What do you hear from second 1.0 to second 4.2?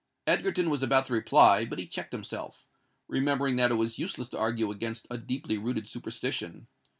to reply; but he checked himself—remembering that it was